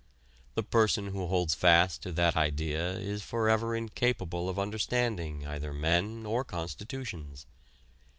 The 0.55 0.63
person 0.63 1.09
who 1.09 1.27
holds 1.27 1.53
fast 1.53 2.01
to 2.01 2.11
that 2.13 2.35
idea 2.35 2.93
is 2.97 3.21
forever 3.21 3.75
incapable 3.75 4.49
of 4.49 4.57
understanding 4.57 5.45
either 5.45 5.71
men 5.75 6.25
or 6.25 6.43
constitutions. 6.43 7.45